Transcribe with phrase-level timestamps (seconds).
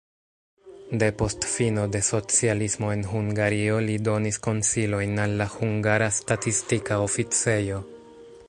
[1.01, 7.83] Depost fino de socialismo en Hungario li donis konsilojn al la hungara statistika oficejo.